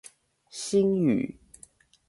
[0.49, 1.37] 星宇